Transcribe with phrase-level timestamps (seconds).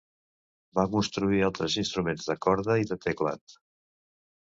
[0.79, 3.61] Va construir altres instruments de corda i de teclat.